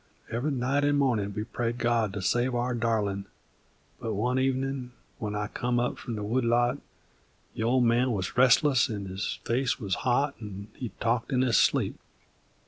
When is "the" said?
6.15-6.23, 7.53-7.61